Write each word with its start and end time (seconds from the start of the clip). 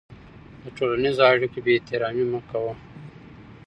د 0.61 0.63
ټولنیزو 0.77 1.23
اړیکو 1.33 1.57
بېاحترامي 1.65 2.25
مه 2.31 2.39
کوه. 2.49 2.73